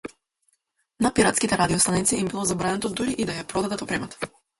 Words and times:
На 1.05 1.11
пиратските 1.19 1.57
радио-станици 1.61 2.15
им 2.15 2.27
било 2.27 2.45
забрането 2.53 2.91
дури 3.01 3.13
и 3.17 3.29
да 3.31 3.37
ја 3.37 3.45
продадат 3.53 3.85
опремата. 3.87 4.31